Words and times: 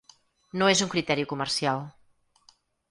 No 0.61 0.69
és 0.71 0.81
un 0.85 0.91
criteri 0.95 1.29
comercial. 1.35 1.87